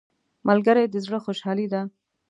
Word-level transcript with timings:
ملګری 0.47 0.85
د 0.89 0.95
زړه 1.05 1.17
خوشحالي 1.25 1.67
ده 1.73 1.81